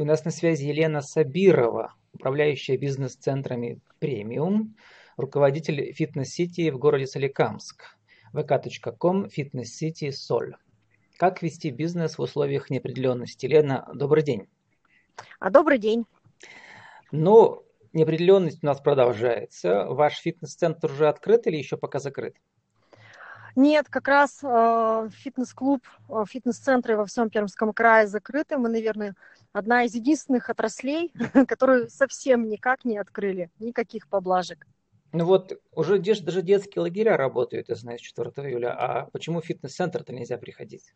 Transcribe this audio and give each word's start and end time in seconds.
И 0.00 0.02
у 0.02 0.06
нас 0.06 0.24
на 0.24 0.30
связи 0.30 0.64
Елена 0.64 1.02
Сабирова, 1.02 1.92
управляющая 2.14 2.78
бизнес-центрами 2.78 3.82
«Премиум», 3.98 4.74
руководитель 5.18 5.92
фитнес-сити 5.92 6.70
в 6.70 6.78
городе 6.78 7.06
Соликамск, 7.06 7.98
vk.com, 8.32 9.28
фитнес-сити 9.28 10.10
«Соль». 10.10 10.56
Как 11.18 11.42
вести 11.42 11.68
бизнес 11.68 12.16
в 12.16 12.22
условиях 12.22 12.70
неопределенности? 12.70 13.44
Лена, 13.44 13.90
добрый 13.92 14.22
день. 14.22 14.48
А 15.38 15.50
добрый 15.50 15.76
день. 15.76 16.06
Ну, 17.12 17.62
неопределенность 17.92 18.64
у 18.64 18.66
нас 18.66 18.80
продолжается. 18.80 19.84
Ваш 19.84 20.16
фитнес-центр 20.20 20.90
уже 20.90 21.08
открыт 21.08 21.46
или 21.46 21.58
еще 21.58 21.76
пока 21.76 21.98
закрыт? 21.98 22.36
Нет, 23.56 23.88
как 23.90 24.08
раз 24.08 24.38
э, 24.42 25.08
фитнес-клуб, 25.12 25.82
э, 26.08 26.24
фитнес-центры 26.26 26.96
во 26.96 27.04
всем 27.04 27.28
Пермском 27.30 27.72
крае 27.72 28.06
закрыты. 28.06 28.56
Мы, 28.56 28.68
наверное, 28.68 29.14
одна 29.52 29.84
из 29.84 29.94
единственных 29.94 30.50
отраслей, 30.50 31.12
которые 31.48 31.88
совсем 31.88 32.48
никак 32.48 32.84
не 32.84 32.98
открыли, 32.98 33.50
никаких 33.58 34.08
поблажек. 34.08 34.66
Ну 35.12 35.24
вот, 35.24 35.60
уже 35.72 35.98
даже 35.98 36.42
детские 36.42 36.82
лагеря 36.82 37.16
работают, 37.16 37.68
я 37.68 37.74
знаю, 37.74 37.98
с 37.98 38.02
4 38.02 38.30
июля. 38.48 38.72
А 38.78 39.06
почему 39.10 39.40
в 39.40 39.44
фитнес-центр-то 39.44 40.12
нельзя 40.12 40.38
приходить? 40.38 40.94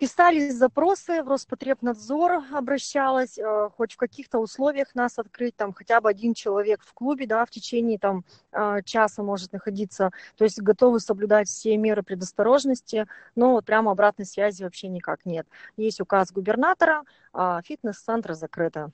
Писали 0.00 0.50
запросы, 0.50 1.22
в 1.22 1.28
Роспотребнадзор 1.28 2.42
обращалась, 2.52 3.38
э, 3.38 3.70
хоть 3.76 3.92
в 3.92 3.96
каких-то 3.96 4.40
условиях 4.40 4.96
нас 4.96 5.16
открыть, 5.16 5.54
там 5.54 5.72
хотя 5.72 6.00
бы 6.00 6.08
один 6.08 6.34
человек 6.34 6.82
в 6.82 6.92
клубе, 6.92 7.26
да, 7.26 7.44
в 7.44 7.50
течение 7.50 7.98
там 8.00 8.24
э, 8.50 8.82
часа 8.84 9.22
может 9.22 9.52
находиться, 9.52 10.10
то 10.36 10.42
есть 10.42 10.60
готовы 10.60 10.98
соблюдать 10.98 11.46
все 11.46 11.76
меры 11.76 12.02
предосторожности, 12.02 13.06
но 13.36 13.52
вот 13.52 13.64
прямо 13.64 13.92
обратной 13.92 14.26
связи 14.26 14.64
вообще 14.64 14.88
никак 14.88 15.24
нет. 15.24 15.46
Есть 15.76 16.00
указ 16.00 16.32
губернатора, 16.32 17.04
а 17.32 17.62
фитнес-центр 17.62 18.34
закрыто. 18.34 18.90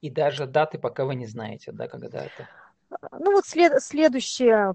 И 0.00 0.10
даже 0.10 0.46
даты 0.46 0.78
пока 0.78 1.04
вы 1.04 1.16
не 1.16 1.26
знаете, 1.26 1.72
да, 1.72 1.88
когда 1.88 2.24
это? 2.24 2.48
Ну 3.12 3.32
вот 3.32 3.46
след, 3.46 3.80
следующее 3.82 4.74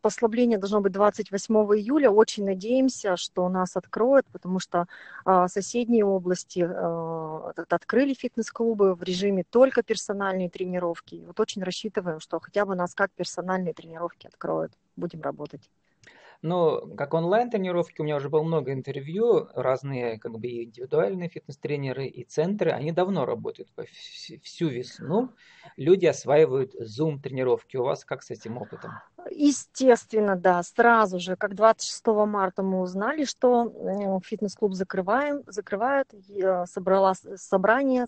послабление 0.00 0.58
должно 0.58 0.80
быть 0.80 0.92
28 0.92 1.54
июля. 1.54 2.10
Очень 2.10 2.46
надеемся, 2.46 3.16
что 3.16 3.48
нас 3.48 3.76
откроют, 3.76 4.26
потому 4.32 4.60
что 4.60 4.86
а, 5.24 5.46
соседние 5.48 6.06
области 6.06 6.66
а, 6.66 7.52
открыли 7.68 8.14
фитнес-клубы 8.14 8.94
в 8.94 9.02
режиме 9.02 9.44
только 9.44 9.82
персональные 9.82 10.48
тренировки. 10.48 11.22
Вот 11.26 11.38
очень 11.38 11.62
рассчитываем, 11.62 12.20
что 12.20 12.40
хотя 12.40 12.64
бы 12.64 12.74
нас 12.74 12.94
как 12.94 13.10
персональные 13.12 13.74
тренировки 13.74 14.26
откроют. 14.26 14.72
Будем 14.96 15.20
работать. 15.20 15.68
Но 16.42 16.80
как 16.96 17.14
онлайн-тренировки, 17.14 18.00
у 18.00 18.04
меня 18.04 18.16
уже 18.16 18.28
было 18.30 18.42
много 18.42 18.72
интервью, 18.72 19.48
разные 19.54 20.18
как 20.18 20.38
бы 20.38 20.46
и 20.48 20.64
индивидуальные 20.64 21.28
фитнес-тренеры, 21.28 22.06
и 22.06 22.24
центры, 22.24 22.70
они 22.70 22.92
давно 22.92 23.26
работают 23.26 23.70
всю 24.42 24.68
весну. 24.68 25.34
Люди 25.76 26.06
осваивают 26.06 26.74
Zoom-тренировки. 26.74 27.76
У 27.76 27.84
вас 27.84 28.04
как 28.04 28.22
с 28.22 28.30
этим 28.30 28.58
опытом? 28.58 29.02
Естественно, 29.30 30.36
да. 30.36 30.62
Сразу 30.62 31.18
же, 31.18 31.36
как 31.36 31.54
26 31.54 32.06
марта 32.26 32.62
мы 32.62 32.80
узнали, 32.80 33.24
что 33.24 34.20
фитнес-клуб 34.24 34.74
закрываем, 34.74 35.42
закрывают, 35.46 36.08
я 36.28 36.66
собрала 36.66 37.14
собрание, 37.36 38.06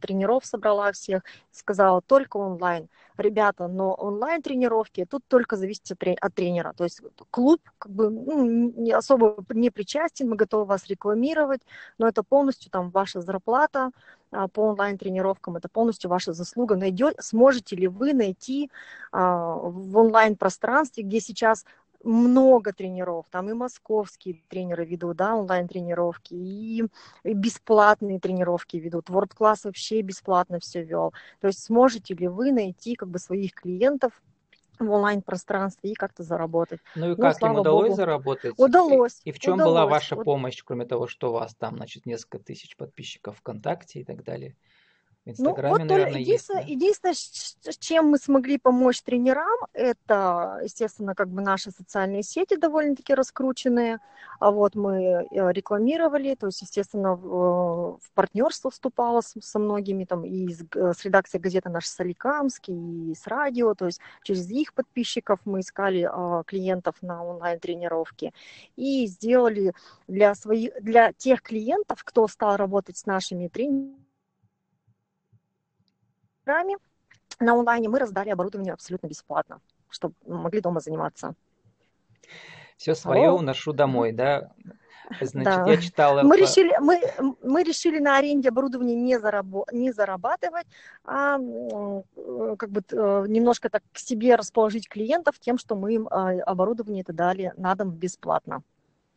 тренеров 0.00 0.44
собрала 0.44 0.92
всех, 0.92 1.22
сказала 1.52 2.00
только 2.02 2.36
онлайн. 2.36 2.88
Ребята, 3.16 3.66
но 3.66 3.94
онлайн-тренировки 3.94 5.06
тут 5.08 5.22
только 5.26 5.56
зависит 5.56 5.90
от 6.20 6.34
тренера. 6.34 6.74
То 6.76 6.84
есть 6.84 7.00
клуб 7.30 7.60
как 7.78 7.90
бы 7.92 8.10
ну, 8.10 8.44
не 8.44 8.92
особо 8.92 9.36
не 9.50 9.70
причастен, 9.70 10.28
мы 10.28 10.36
готовы 10.36 10.64
вас 10.64 10.86
рекламировать, 10.86 11.62
но 11.98 12.06
это 12.08 12.22
полностью 12.22 12.70
там 12.70 12.90
ваша 12.90 13.20
зарплата, 13.20 13.90
по 14.30 14.60
онлайн-тренировкам. 14.60 15.56
Это 15.56 15.68
полностью 15.68 16.10
ваша 16.10 16.32
заслуга. 16.32 16.76
Найдет, 16.76 17.16
сможете 17.20 17.76
ли 17.76 17.88
вы 17.88 18.12
найти 18.12 18.70
а, 19.12 19.54
в 19.54 19.96
онлайн-пространстве, 19.96 21.04
где 21.04 21.20
сейчас 21.20 21.64
много 22.06 22.72
тренеров, 22.72 23.26
там 23.30 23.50
и 23.50 23.52
московские 23.52 24.42
тренеры 24.48 24.84
ведут, 24.84 25.16
да, 25.16 25.34
онлайн-тренировки, 25.34 26.34
и 26.34 26.84
бесплатные 27.24 28.20
тренировки 28.20 28.76
ведут. 28.76 29.10
World 29.10 29.32
Class 29.38 29.60
вообще 29.64 30.00
бесплатно 30.02 30.60
все 30.60 30.82
вел. 30.82 31.12
То 31.40 31.48
есть 31.48 31.64
сможете 31.64 32.14
ли 32.14 32.28
вы 32.28 32.52
найти 32.52 32.94
как 32.94 33.08
бы 33.08 33.18
своих 33.18 33.54
клиентов 33.54 34.22
в 34.78 34.90
онлайн-пространстве 34.90 35.92
и 35.92 35.94
как-то 35.94 36.22
заработать. 36.22 36.80
Ну 36.94 37.06
и 37.06 37.08
ну, 37.10 37.16
как, 37.16 37.40
им 37.42 37.54
удалось 37.54 37.88
Богу. 37.88 37.96
заработать? 37.96 38.54
Удалось. 38.56 39.20
И, 39.24 39.30
и 39.30 39.32
в 39.32 39.38
чем 39.38 39.54
удалось. 39.54 39.70
была 39.72 39.86
ваша 39.86 40.16
помощь, 40.16 40.62
кроме 40.64 40.86
того, 40.86 41.06
что 41.06 41.30
у 41.30 41.32
вас 41.32 41.54
там, 41.54 41.76
значит, 41.76 42.06
несколько 42.06 42.38
тысяч 42.38 42.76
подписчиков 42.76 43.38
ВКонтакте 43.38 44.00
и 44.00 44.04
так 44.04 44.22
далее? 44.24 44.56
В 45.26 45.30
Инстаграме, 45.30 45.62
ну, 45.62 45.80
вот 45.80 45.90
наверное, 45.90 46.20
единственное, 46.20 46.62
есть. 46.62 47.02
Да? 47.02 47.10
Единственное, 47.10 47.74
чем 47.80 48.06
мы 48.10 48.18
смогли 48.18 48.58
помочь 48.58 49.02
тренерам, 49.02 49.58
это, 49.72 50.60
естественно, 50.62 51.16
как 51.16 51.28
бы 51.30 51.42
наши 51.42 51.72
социальные 51.72 52.22
сети 52.22 52.56
довольно-таки 52.56 53.12
раскрученные. 53.12 53.98
А 54.38 54.52
вот 54.52 54.76
мы 54.76 55.26
э, 55.28 55.52
рекламировали, 55.52 56.36
то 56.36 56.46
есть, 56.46 56.62
естественно, 56.62 57.16
в, 57.16 57.98
в 58.00 58.12
партнерство 58.14 58.70
вступала 58.70 59.20
с, 59.20 59.34
со 59.40 59.58
многими, 59.58 60.04
там, 60.04 60.24
и 60.24 60.48
с, 60.48 60.62
с 60.72 61.04
редакцией 61.04 61.42
газеты 61.42 61.70
«Наш 61.70 61.86
Соликамский», 61.86 63.10
и 63.10 63.14
с 63.16 63.26
радио, 63.26 63.74
то 63.74 63.86
есть 63.86 64.00
через 64.22 64.48
их 64.48 64.74
подписчиков 64.74 65.40
мы 65.44 65.60
искали 65.60 66.08
а, 66.08 66.44
клиентов 66.44 66.94
на 67.00 67.24
онлайн-тренировки 67.24 68.32
и 68.76 69.06
сделали 69.06 69.72
для, 70.06 70.36
своих, 70.36 70.70
для 70.80 71.12
тех 71.12 71.42
клиентов, 71.42 72.04
кто 72.04 72.28
стал 72.28 72.56
работать 72.56 72.96
с 72.96 73.06
нашими 73.06 73.48
тренерами, 73.48 74.05
программе 76.46 76.76
на 77.40 77.54
онлайне 77.54 77.88
мы 77.88 77.98
раздали 77.98 78.30
оборудование 78.30 78.72
абсолютно 78.72 79.08
бесплатно, 79.08 79.60
чтобы 79.90 80.14
могли 80.26 80.60
дома 80.60 80.80
заниматься. 80.80 81.34
Все 82.76 82.94
свое 82.94 83.28
Алло. 83.28 83.38
уношу 83.38 83.72
домой, 83.72 84.12
да? 84.12 84.52
Значит, 85.20 85.64
да. 85.64 85.70
я 85.70 85.76
читала... 85.76 86.22
Мы 86.22 86.36
решили, 86.36 86.76
мы, 86.80 87.00
мы 87.42 87.62
решили 87.62 87.98
на 87.98 88.16
аренде 88.16 88.48
оборудования 88.48 88.94
не, 88.94 89.18
зарабо... 89.18 89.64
не 89.72 89.92
зарабатывать, 89.92 90.66
а 91.04 91.38
как 92.58 92.70
бы 92.70 92.82
э, 92.90 93.24
немножко 93.28 93.70
так 93.70 93.82
к 93.92 93.98
себе 93.98 94.34
расположить 94.34 94.88
клиентов 94.88 95.38
тем, 95.38 95.58
что 95.58 95.76
мы 95.76 95.94
им 95.94 96.08
а, 96.10 96.32
оборудование 96.42 97.02
это 97.02 97.12
дали 97.12 97.52
на 97.56 97.74
дом 97.76 97.90
бесплатно 97.90 98.62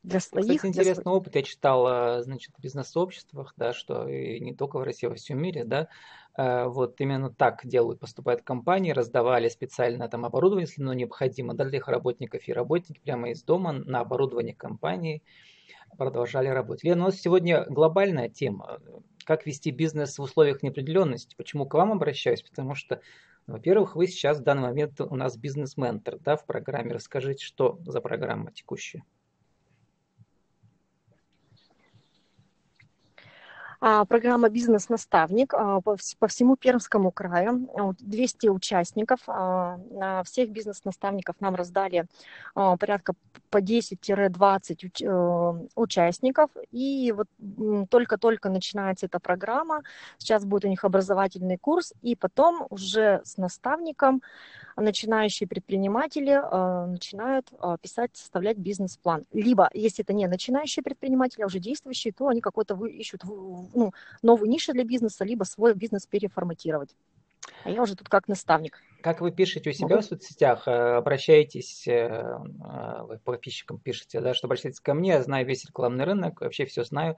для 0.03 0.19
своих. 0.19 0.57
Кстати, 0.57 0.67
интересный 0.67 1.03
для... 1.03 1.11
опыт. 1.11 1.35
Я 1.35 1.43
читал, 1.43 1.87
э, 1.87 2.23
значит, 2.23 2.53
в 2.57 2.61
бизнес-сообществах, 2.61 3.53
да, 3.57 3.73
что 3.73 4.07
и 4.07 4.39
не 4.39 4.55
только 4.55 4.77
в 4.77 4.83
России, 4.83 5.07
а 5.07 5.09
во 5.09 5.15
всем 5.15 5.41
мире, 5.41 5.65
да, 5.65 5.87
э, 6.37 6.65
вот 6.65 6.99
именно 7.01 7.29
так 7.29 7.61
делают, 7.65 7.99
поступают 7.99 8.41
компании, 8.41 8.91
раздавали 8.91 9.49
специально 9.49 10.07
там 10.07 10.25
оборудование, 10.25 10.67
если 10.67 10.81
оно 10.81 10.93
необходимо, 10.93 11.53
для 11.53 11.77
их 11.77 11.87
работников, 11.87 12.47
и 12.47 12.53
работники 12.53 12.99
прямо 12.99 13.31
из 13.31 13.43
дома 13.43 13.73
на 13.73 13.99
оборудование 13.99 14.55
компании 14.55 15.21
продолжали 15.97 16.47
работать. 16.47 16.83
Лена, 16.83 17.03
у 17.03 17.05
нас 17.07 17.19
сегодня 17.19 17.65
глобальная 17.65 18.29
тема. 18.29 18.79
Как 19.25 19.45
вести 19.45 19.71
бизнес 19.71 20.17
в 20.17 20.21
условиях 20.21 20.63
неопределенности? 20.63 21.35
Почему 21.35 21.65
к 21.65 21.73
вам 21.73 21.91
обращаюсь? 21.91 22.41
Потому 22.41 22.73
что, 22.73 23.01
во-первых, 23.47 23.95
вы 23.95 24.07
сейчас 24.07 24.39
в 24.39 24.43
данный 24.43 24.63
момент 24.63 24.99
у 25.01 25.15
нас 25.15 25.37
бизнес-ментор 25.37 26.17
да, 26.19 26.35
в 26.35 26.45
программе. 26.45 26.93
Расскажите, 26.93 27.43
что 27.43 27.79
за 27.85 28.01
программа 28.01 28.51
текущая? 28.51 29.03
Программа 33.79 34.49
«Бизнес-наставник» 34.49 35.53
а, 35.53 35.79
по 35.81 36.27
всему 36.27 36.57
Пермскому 36.57 37.11
краю. 37.11 37.69
200 37.99 38.47
участников. 38.47 39.19
А, 39.27 39.79
всех 40.25 40.49
бизнес-наставников 40.49 41.35
нам 41.39 41.55
раздали 41.55 42.05
порядка 42.53 43.13
по 43.49 43.61
10-20 43.61 45.01
э, 45.01 45.67
участников. 45.75 46.49
И 46.71 47.13
вот 47.15 47.27
только-только 47.89 48.49
начинается 48.49 49.05
эта 49.05 49.19
программа. 49.19 49.83
Сейчас 50.17 50.45
будет 50.45 50.65
у 50.65 50.67
них 50.67 50.83
образовательный 50.83 51.57
курс. 51.57 51.93
И 52.01 52.15
потом 52.15 52.67
уже 52.69 53.21
с 53.23 53.37
наставником 53.37 54.21
начинающие 54.75 55.47
предприниматели 55.47 56.35
начинают 56.87 57.49
писать, 57.81 58.11
составлять 58.13 58.57
бизнес-план. 58.57 59.25
Либо, 59.33 59.69
если 59.73 60.03
это 60.03 60.13
не 60.13 60.27
начинающие 60.27 60.83
предприниматели, 60.83 61.43
а 61.43 61.47
уже 61.47 61.59
действующие, 61.59 62.13
то 62.13 62.27
они 62.27 62.41
какой-то 62.41 62.75
ищут 62.85 63.23
ну, 63.73 63.93
новую 64.21 64.49
нишу 64.49 64.73
для 64.73 64.83
бизнеса, 64.83 65.25
либо 65.25 65.43
свой 65.43 65.73
бизнес 65.73 66.05
переформатировать. 66.05 66.95
А 67.63 67.69
я 67.69 67.81
уже 67.81 67.95
тут 67.95 68.09
как 68.09 68.27
наставник. 68.27 68.81
Как 69.01 69.21
вы 69.21 69.31
пишете 69.31 69.69
у 69.69 69.73
себя 69.73 69.95
Могу? 69.95 70.01
в 70.01 70.05
соцсетях, 70.05 70.67
э, 70.67 70.71
обращаетесь, 70.71 71.85
вы 71.87 73.17
по 73.17 73.31
подписчикам 73.31 73.79
пишете, 73.79 74.19
да, 74.19 74.33
что 74.33 74.47
обращайтесь 74.47 74.81
ко 74.81 74.93
мне, 74.93 75.11
я 75.11 75.23
знаю 75.23 75.45
весь 75.45 75.65
рекламный 75.65 76.05
рынок, 76.05 76.41
вообще 76.41 76.65
все 76.65 76.83
знаю. 76.83 77.15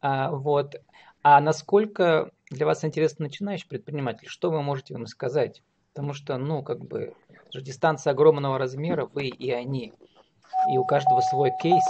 А, 0.00 0.30
вот. 0.30 0.76
А 1.22 1.40
насколько 1.40 2.32
для 2.50 2.66
вас 2.66 2.84
интересно 2.84 3.24
начинающий 3.24 3.68
предприниматель? 3.68 4.28
Что 4.28 4.50
вы 4.50 4.62
можете 4.62 4.94
им 4.94 5.06
сказать? 5.06 5.62
Потому 5.94 6.14
что, 6.14 6.36
ну, 6.36 6.62
как 6.62 6.84
бы, 6.84 7.14
же 7.52 7.62
дистанция 7.62 8.12
огромного 8.12 8.58
размера, 8.58 9.06
вы 9.06 9.26
и 9.26 9.50
они. 9.50 9.92
И 10.72 10.78
у 10.78 10.84
каждого 10.84 11.20
свой 11.20 11.50
кейс. 11.62 11.84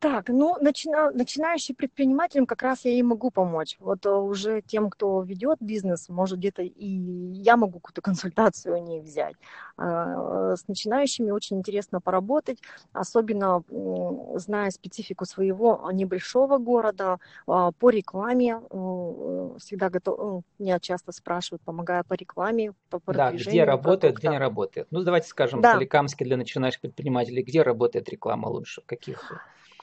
А, 0.00 0.08
Так, 0.08 0.28
ну, 0.28 0.56
начина, 0.60 1.10
начинающим 1.10 1.74
предпринимателям 1.74 2.46
как 2.46 2.62
раз 2.62 2.84
я 2.84 2.92
и 2.92 3.02
могу 3.02 3.30
помочь. 3.30 3.76
Вот 3.80 4.06
э, 4.06 4.10
уже 4.10 4.62
тем, 4.62 4.90
кто 4.90 5.22
ведет 5.22 5.58
бизнес, 5.60 6.08
может 6.08 6.38
где-то 6.38 6.62
и 6.62 6.86
я 7.32 7.56
могу 7.56 7.80
какую-то 7.80 8.00
консультацию 8.10 8.78
у 8.78 8.86
них 8.86 9.02
взять. 9.02 9.34
А, 9.76 10.54
с 10.56 10.68
начинающими 10.68 11.32
очень 11.32 11.58
интересно 11.58 12.00
поработать, 12.00 12.58
особенно 12.92 13.62
зная 14.36 14.70
специфику 14.70 15.24
своего 15.24 15.90
небольшого 15.92 16.58
города, 16.58 17.18
а, 17.46 17.72
по 17.72 17.90
рекламе. 17.90 18.60
Э, 18.70 19.56
всегда 19.58 19.90
готов, 19.90 20.44
меня 20.58 20.78
часто 20.78 21.12
спрашивают, 21.12 21.62
помогая 21.62 22.04
по 22.04 22.14
рекламе, 22.14 22.72
по 22.88 23.00
Да, 23.06 23.32
где 23.32 23.64
работает, 23.64 24.16
где 24.18 24.28
не 24.28 24.38
работает. 24.38 24.86
Ну, 24.90 25.02
давайте 25.02 25.26
скажем, 25.26 25.60
да. 25.60 25.72
в 25.72 25.74
Соликамске 25.74 26.24
для 26.24 26.36
начинающих 26.36 26.80
предпринимателей, 26.80 27.42
где 27.42 27.62
работает 27.62 28.08
реклама 28.08 28.46
лучше, 28.46 28.82
каких 28.86 29.32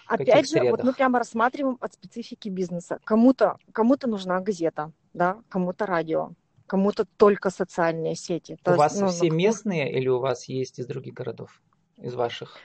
Опять 0.07 0.49
же, 0.49 0.69
вот 0.69 0.83
мы 0.83 0.93
прямо 0.93 1.19
рассматриваем 1.19 1.77
от 1.81 1.93
специфики 1.93 2.49
бизнеса. 2.49 2.99
Кому-то 3.03 3.57
кому 3.71 3.95
нужна 4.05 4.39
газета, 4.39 4.91
да, 5.13 5.41
кому-то 5.49 5.85
радио, 5.85 6.31
кому-то 6.67 7.05
только 7.17 7.49
социальные 7.49 8.15
сети. 8.15 8.57
То 8.63 8.71
у 8.71 8.73
есть, 8.73 8.79
вас 8.79 8.99
ну, 8.99 9.07
все 9.07 9.29
ну, 9.29 9.35
местные 9.35 9.91
или 9.91 10.07
у 10.07 10.19
вас 10.19 10.47
есть 10.47 10.79
из 10.79 10.87
других 10.87 11.13
городов, 11.13 11.61
из 11.97 12.13
ваших? 12.13 12.57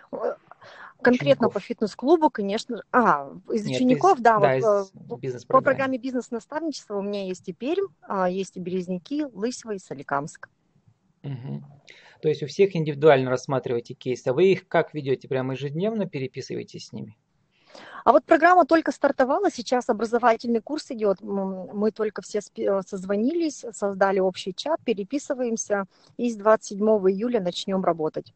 Конкретно 1.03 1.47
учеников? 1.47 1.55
по 1.55 1.61
фитнес-клубу, 1.61 2.31
конечно. 2.31 2.83
А, 2.93 3.33
из 3.51 3.65
Нет, 3.65 3.77
учеников, 3.77 4.19
из, 4.19 4.23
да, 4.23 4.39
да 4.39 4.85
вот, 4.93 5.25
из 5.25 5.45
по 5.47 5.63
программе 5.63 5.97
бизнес-наставничества 5.97 6.97
у 6.97 7.03
меня 7.03 7.25
есть 7.25 7.49
и 7.49 7.55
Пермь, 7.55 7.87
а, 8.03 8.29
есть 8.29 8.59
и 8.59 8.61
Березники, 8.61 9.27
Лысьва 9.33 9.75
и 9.75 9.79
Соликамск. 9.79 10.51
Угу. 11.23 11.63
То 12.21 12.29
есть 12.29 12.43
у 12.43 12.47
всех 12.47 12.77
индивидуально 12.77 13.31
рассматриваете 13.31 13.95
кейсы. 13.95 14.29
А 14.29 14.35
вы 14.35 14.53
их 14.53 14.69
как 14.69 14.93
ведете? 14.93 15.27
Прямо 15.27 15.55
ежедневно 15.55 16.07
переписываетесь 16.07 16.89
с 16.89 16.93
ними? 16.93 17.17
А 18.05 18.13
вот 18.13 18.25
программа 18.25 18.65
только 18.65 18.93
стартовала, 18.93 19.51
сейчас 19.51 19.89
образовательный 19.89 20.61
курс 20.61 20.91
идет. 20.91 21.21
Мы 21.21 21.91
только 21.93 22.23
все 22.23 22.41
э, 22.57 22.81
созвонились, 22.87 23.65
создали 23.73 24.19
общий 24.21 24.55
чат, 24.55 24.81
переписываемся 24.85 25.85
и 26.17 26.31
с 26.31 26.37
27 26.37 26.79
июля 26.81 27.41
начнем 27.41 27.85
работать. 27.85 28.33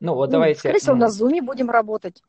Ну 0.00 0.14
вот 0.14 0.30
давайте. 0.30 0.58
Скорее 0.60 0.78
всего, 0.78 0.96
на 0.96 1.08
Zoom 1.08 1.40
будем 1.42 1.70
работать. 1.70 2.22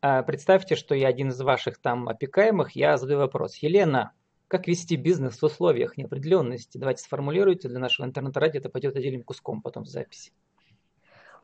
А, 0.00 0.22
представьте, 0.22 0.76
что 0.76 0.94
я 0.94 1.08
один 1.08 1.30
из 1.30 1.40
ваших 1.40 1.78
там 1.78 2.08
опекаемых, 2.08 2.72
я 2.72 2.96
задаю 2.96 3.18
вопрос. 3.18 3.56
Елена, 3.56 4.12
как 4.48 4.68
вести 4.68 4.96
бизнес 4.96 5.40
в 5.40 5.44
условиях 5.44 5.96
неопределенности? 5.96 6.78
Давайте 6.78 7.02
сформулируйте 7.02 7.68
для 7.68 7.80
нашего 7.80 8.06
интернет-радио, 8.06 8.60
это 8.60 8.68
пойдет 8.68 8.94
отдельным 8.96 9.24
куском 9.24 9.62
потом 9.62 9.84
в 9.84 9.88
записи. 9.88 10.32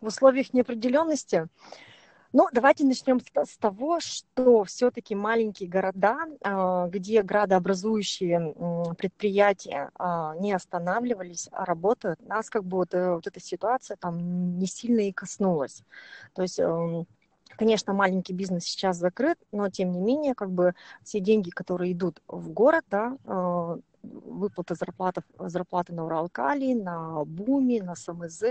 В 0.01 0.07
условиях 0.07 0.53
неопределенности 0.53 1.49
ну, 2.33 2.49
давайте 2.53 2.85
начнем 2.85 3.21
с, 3.21 3.57
того, 3.59 4.01
что 4.01 4.65
все-таки 4.65 5.15
маленькие 5.15 5.69
города, 5.69 6.19
а, 6.43 6.89
где 6.89 7.23
градообразующие 7.23 8.55
предприятия 8.97 9.91
а, 9.95 10.35
не 10.37 10.53
останавливались, 10.53 11.49
а 11.53 11.65
работают, 11.65 12.21
нас 12.27 12.49
как 12.49 12.65
бы 12.65 12.79
вот, 12.79 12.95
э, 12.95 13.15
вот 13.15 13.27
эта 13.27 13.41
ситуация 13.41 13.97
там 13.97 14.59
не 14.59 14.67
сильно 14.67 15.01
и 15.01 15.13
коснулась. 15.13 15.83
То 16.35 16.43
есть 16.43 16.59
эм, 16.59 17.07
Конечно, 17.57 17.93
маленький 17.93 18.33
бизнес 18.33 18.65
сейчас 18.65 18.97
закрыт, 18.97 19.39
но 19.53 19.69
тем 19.69 19.93
не 19.93 20.01
менее, 20.01 20.35
как 20.35 20.51
бы 20.51 20.75
все 21.03 21.21
деньги, 21.21 21.51
которые 21.51 21.93
идут 21.93 22.23
в 22.27 22.51
город, 22.51 22.85
да, 22.91 23.17
а, 23.27 23.79
выплата 24.03 24.75
зарплаты, 24.75 25.23
зарплаты 25.39 25.93
на 25.93 26.05
Уралкали, 26.05 26.75
на 26.75 27.25
Буми, 27.25 27.81
на 27.81 27.95
СМЗ, 27.95 28.43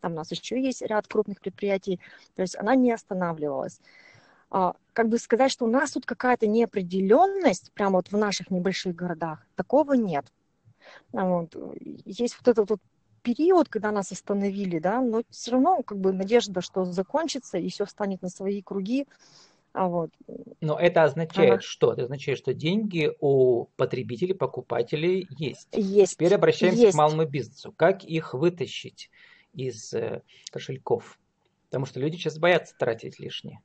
там 0.00 0.12
у 0.12 0.16
нас 0.16 0.30
еще 0.30 0.60
есть 0.60 0.82
ряд 0.82 1.06
крупных 1.06 1.40
предприятий, 1.40 2.00
то 2.34 2.42
есть 2.42 2.56
она 2.56 2.74
не 2.74 2.92
останавливалась. 2.92 3.80
А, 4.50 4.74
как 4.92 5.08
бы 5.08 5.18
сказать, 5.18 5.52
что 5.52 5.66
у 5.66 5.70
нас 5.70 5.92
тут 5.92 6.06
какая-то 6.06 6.46
неопределенность, 6.46 7.70
прямо 7.72 7.96
вот 7.96 8.10
в 8.10 8.16
наших 8.16 8.50
небольших 8.50 8.94
городах, 8.94 9.46
такого 9.56 9.92
нет. 9.92 10.24
А 11.12 11.24
вот. 11.24 11.54
Есть 12.04 12.36
вот 12.38 12.48
этот 12.48 12.70
вот 12.70 12.80
период, 13.28 13.68
когда 13.68 13.92
нас 13.92 14.10
остановили, 14.10 14.78
да, 14.78 15.02
но 15.02 15.22
все 15.30 15.52
равно 15.52 15.82
как 15.82 15.98
бы 15.98 16.12
надежда, 16.12 16.62
что 16.62 16.84
закончится 16.86 17.58
и 17.58 17.68
все 17.68 17.84
станет 17.84 18.22
на 18.22 18.30
свои 18.30 18.62
круги. 18.62 19.06
А 19.74 19.86
вот. 19.86 20.10
Но 20.62 20.78
это 20.78 21.04
означает 21.04 21.52
ага. 21.52 21.60
что? 21.60 21.92
Это 21.92 22.04
означает, 22.04 22.38
что 22.38 22.54
деньги 22.54 23.12
у 23.20 23.66
потребителей, 23.76 24.34
покупателей 24.34 25.28
есть. 25.38 25.68
Есть. 25.72 26.14
Теперь 26.14 26.34
обращаемся 26.34 26.80
есть. 26.80 26.94
к 26.94 26.98
малому 26.98 27.26
бизнесу. 27.26 27.72
Как 27.76 28.02
их 28.02 28.32
вытащить 28.32 29.10
из 29.52 29.92
э, 29.92 30.22
кошельков? 30.50 31.18
Потому 31.68 31.84
что 31.84 32.00
люди 32.00 32.16
сейчас 32.16 32.38
боятся 32.38 32.74
тратить 32.78 33.20
лишнее. 33.20 33.60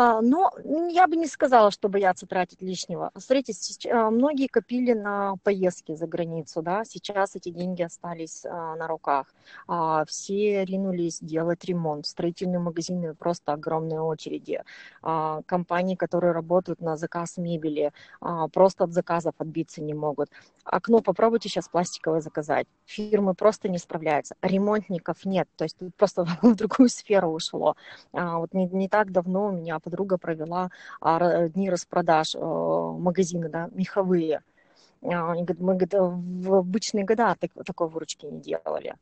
А, 0.00 0.22
но 0.22 0.52
я 0.90 1.08
бы 1.08 1.16
не 1.16 1.26
сказала, 1.26 1.72
что 1.72 1.88
боятся 1.88 2.24
тратить 2.24 2.62
лишнего. 2.62 3.10
Смотрите, 3.16 3.52
а, 3.90 4.10
многие 4.10 4.46
копили 4.46 4.92
на 4.92 5.34
поездки 5.42 5.96
за 5.96 6.06
границу, 6.06 6.62
да, 6.62 6.84
сейчас 6.84 7.34
эти 7.34 7.48
деньги 7.48 7.82
остались 7.82 8.44
а, 8.44 8.76
на 8.76 8.86
руках. 8.86 9.26
Все 10.06 10.64
ринулись 10.64 11.18
делать 11.20 11.64
ремонт. 11.64 12.06
Строительные 12.06 12.60
магазины 12.60 13.14
просто 13.14 13.52
огромные 13.54 14.00
очереди. 14.00 14.62
Компании, 15.02 15.96
которые 15.96 16.32
работают 16.32 16.80
на 16.80 16.96
заказ 16.96 17.36
мебели, 17.36 17.92
просто 18.52 18.84
от 18.84 18.92
заказов 18.92 19.34
отбиться 19.38 19.82
не 19.82 19.94
могут. 19.94 20.28
Окно 20.64 21.00
попробуйте 21.00 21.48
сейчас 21.48 21.68
пластиковое 21.68 22.20
заказать. 22.20 22.66
Фирмы 22.84 23.34
просто 23.34 23.68
не 23.68 23.78
справляются. 23.78 24.36
Ремонтников 24.42 25.24
нет. 25.24 25.48
То 25.56 25.64
есть 25.64 25.76
просто 25.96 26.24
в 26.42 26.54
другую 26.54 26.88
сферу 26.88 27.30
ушло. 27.30 27.76
Вот 28.12 28.52
не, 28.52 28.66
не 28.66 28.88
так 28.88 29.12
давно 29.12 29.46
у 29.46 29.52
меня 29.52 29.78
подруга 29.88 30.18
провела 30.18 30.70
а, 31.00 31.48
дни 31.48 31.70
распродаж, 31.70 32.34
э, 32.34 32.38
магазины, 32.38 33.48
да, 33.48 33.70
меховые. 33.72 34.42
А, 35.02 35.34
мы 35.34 35.78
в 35.80 36.54
обычные 36.54 37.04
года 37.04 37.34
так, 37.40 37.50
такой 37.64 37.88
выручки 37.88 38.26
не 38.26 38.40
делали. 38.40 38.94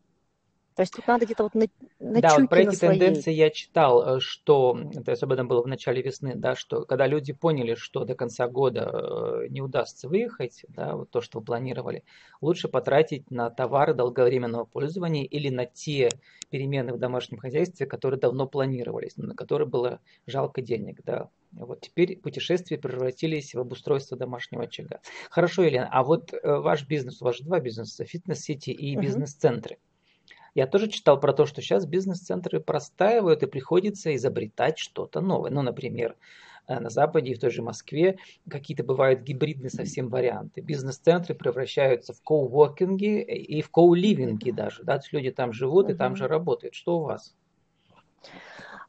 То 0.76 0.82
есть 0.82 0.93
тут 0.93 1.06
надо 1.06 1.25
где-то 1.25 1.44
вот 1.44 1.55
на, 1.55 1.67
на 2.00 2.20
Да, 2.20 2.37
вот 2.38 2.50
про 2.50 2.61
эти 2.61 2.75
своей. 2.75 3.00
тенденции 3.00 3.32
я 3.32 3.49
читал, 3.49 4.19
э, 4.19 4.20
что, 4.20 4.78
это 4.94 5.12
особенно 5.12 5.46
было 5.46 5.62
в 5.62 5.67
начале 5.67 6.02
весны, 6.02 6.34
да, 6.37 6.55
что 6.55 6.84
когда 6.84 7.06
люди 7.06 7.32
поняли, 7.32 7.75
что 7.76 8.05
до 8.05 8.14
конца 8.14 8.46
года 8.46 8.90
э, 8.93 9.46
не 9.49 9.62
удастся 9.62 10.06
выехать, 10.06 10.67
да, 10.69 10.94
вот 10.94 11.08
то, 11.08 11.23
что 11.23 11.40
планировали, 11.40 12.05
лучше 12.43 12.69
потратить 12.69 13.31
на 13.31 13.49
товары 13.49 13.94
долговременного 13.94 14.67
пользования 14.67 15.25
или 15.25 15.49
на 15.49 15.64
те 15.64 16.11
перемены 16.50 16.93
в 16.93 16.99
домашнем 16.99 17.38
хозяйстве, 17.38 17.87
которые 17.87 18.20
давно 18.20 18.46
планировались, 18.46 19.17
на 19.17 19.34
которые 19.34 19.67
было 19.67 20.00
жалко 20.26 20.61
денег, 20.61 21.00
да. 21.05 21.31
Вот 21.52 21.81
теперь 21.81 22.19
путешествия 22.19 22.76
превратились 22.76 23.55
в 23.55 23.58
обустройство 23.58 24.19
домашнего 24.19 24.65
очага. 24.65 25.00
Хорошо, 25.31 25.62
Елена, 25.62 25.89
а 25.91 26.05
вот 26.05 26.34
э, 26.34 26.39
ваш 26.44 26.86
бизнес, 26.86 27.22
у 27.22 27.24
вас 27.24 27.36
же 27.36 27.44
два 27.44 27.60
бизнеса, 27.60 28.05
фитнес-сети 28.05 28.72
и 28.72 28.94
бизнес-центры. 28.94 29.79
Я 30.56 30.67
тоже 30.67 30.89
читал 30.89 31.20
про 31.20 31.34
то, 31.34 31.44
что 31.44 31.60
сейчас 31.60 31.84
бизнес-центры 31.84 32.60
простаивают 32.60 33.43
и 33.43 33.46
приходится 33.46 34.17
изобретать 34.17 34.79
что-то 34.79 35.20
новое. 35.20 35.51
Ну, 35.51 35.60
например, 35.60 36.17
э, 36.67 36.81
на 36.81 36.89
Западе 36.89 37.32
и 37.32 37.34
в 37.34 37.39
той 37.39 37.51
же 37.51 37.60
Москве 37.60 38.17
какие-то 38.48 38.82
бывают 38.82 39.20
гибридные 39.20 39.69
совсем 39.69 40.08
варианты. 40.08 40.63
Бизнес-центры 40.63 41.34
превращаются 41.34 42.15
в 42.15 42.22
коуворкинги 42.22 43.20
и 43.20 43.60
в 43.60 43.69
коуливинги 43.69 44.51
даже. 44.51 44.82
Да? 44.82 44.94
То 44.94 45.01
есть 45.01 45.13
люди 45.13 45.31
там 45.31 45.53
живут 45.53 45.91
и 45.91 45.94
там 45.94 46.17
же 46.17 46.27
работают. 46.27 46.75
Что 46.75 47.01
у 47.01 47.03
вас? 47.03 47.34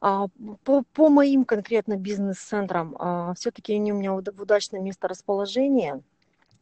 А, 0.00 0.28
по, 0.64 0.84
по 0.94 1.10
моим 1.10 1.44
конкретно 1.44 1.96
бизнес-центрам, 1.98 2.96
а, 2.98 3.34
все-таки 3.34 3.74
они 3.74 3.92
у 3.92 3.96
меня 3.98 4.14
в 4.14 4.40
удачном 4.40 4.82
месторасположении 4.84 6.02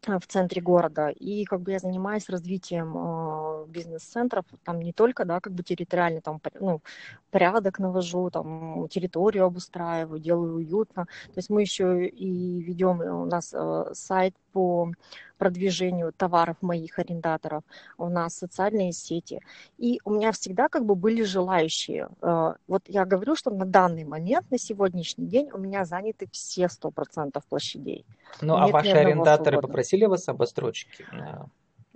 в 0.03 0.27
центре 0.27 0.61
города, 0.63 1.09
и 1.09 1.45
как 1.45 1.61
бы 1.61 1.73
я 1.73 1.79
занимаюсь 1.79 2.29
развитием 2.29 2.97
э, 2.97 3.46
бизнес-центров, 3.67 4.45
там 4.65 4.81
не 4.81 4.93
только, 4.93 5.25
да, 5.25 5.41
как 5.41 5.53
бы 5.53 5.63
территориально, 5.63 6.21
там, 6.21 6.41
ну, 6.61 6.81
порядок 7.31 7.79
навожу, 7.79 8.31
там, 8.31 8.89
территорию 8.89 9.45
обустраиваю, 9.45 10.21
делаю 10.21 10.55
уютно, 10.57 11.05
то 11.05 11.39
есть 11.39 11.51
мы 11.51 11.63
еще 11.63 12.07
и 12.07 12.61
ведем, 12.61 13.01
у 13.01 13.27
нас 13.27 13.53
э, 13.55 13.85
сайт 13.93 14.35
по 14.53 14.91
продвижению 15.39 16.13
товаров 16.13 16.57
моих 16.63 16.99
арендаторов, 16.99 17.63
у 17.99 18.09
нас 18.09 18.35
социальные 18.35 18.93
сети. 18.93 19.41
И 19.79 20.01
у 20.05 20.11
меня 20.11 20.33
всегда 20.33 20.69
как 20.69 20.85
бы 20.85 20.95
были 20.95 21.23
желающие. 21.23 22.09
Э, 22.23 22.55
вот 22.67 22.83
я 22.89 23.05
говорю, 23.05 23.37
что 23.37 23.51
на 23.51 23.65
данный 23.65 24.05
момент, 24.05 24.51
на 24.51 24.59
сегодняшний 24.59 25.27
день 25.27 25.51
у 25.53 25.59
меня 25.59 25.85
заняты 25.85 26.29
все 26.33 26.69
100% 26.69 27.43
площадей. 27.49 28.07
Ну, 28.41 28.57
а 28.57 28.69
ваши 28.69 28.91
арендаторы 28.91 29.35
свободного. 29.35 29.61
попросили 29.61 30.07
вас 30.07 30.29
об 30.29 30.43
отсрочке? 30.43 31.07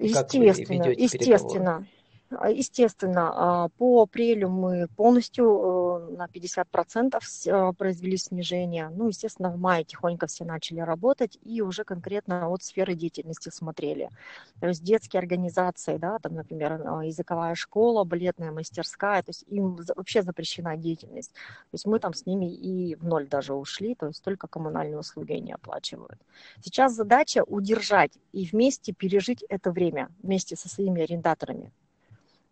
Естественно, 0.00 0.86
естественно. 0.96 1.86
Естественно, 2.30 3.32
а, 3.34 3.68
по 3.70 4.02
апрелю 4.02 4.48
мы 4.48 4.86
полностью 4.96 6.16
на 6.16 6.28
50% 6.28 7.18
э, 7.46 7.72
произвели 7.72 8.16
снижение. 8.16 8.88
Ну, 8.88 9.08
естественно, 9.08 9.50
в 9.50 9.58
мае 9.58 9.84
тихонько 9.84 10.28
все 10.28 10.44
начали 10.44 10.78
работать 10.78 11.36
и 11.42 11.60
уже 11.60 11.82
конкретно 11.82 12.48
от 12.48 12.62
сферы 12.62 12.94
деятельности 12.94 13.48
смотрели. 13.48 14.10
То 14.60 14.68
есть 14.68 14.84
детские 14.84 15.18
организации, 15.18 15.96
да, 15.96 16.18
там, 16.20 16.34
например, 16.34 16.74
э, 16.74 17.06
языковая 17.06 17.56
школа, 17.56 18.04
балетная 18.04 18.52
мастерская, 18.52 19.24
то 19.24 19.30
есть 19.30 19.44
им 19.48 19.76
вообще 19.96 20.22
запрещена 20.22 20.76
деятельность. 20.76 21.32
То 21.32 21.74
есть 21.74 21.86
мы 21.86 21.98
там 21.98 22.14
с 22.14 22.26
ними 22.26 22.54
и 22.54 22.94
в 22.94 23.04
ноль 23.04 23.26
даже 23.26 23.54
ушли, 23.54 23.96
то 23.96 24.06
есть 24.06 24.22
только 24.22 24.46
коммунальные 24.46 25.00
услуги 25.00 25.32
они 25.32 25.52
оплачивают. 25.52 26.20
Сейчас 26.62 26.94
задача 26.94 27.42
удержать 27.42 28.12
и 28.30 28.46
вместе 28.46 28.92
пережить 28.92 29.42
это 29.48 29.72
время 29.72 30.10
вместе 30.22 30.54
со 30.54 30.68
своими 30.68 31.02
арендаторами. 31.02 31.72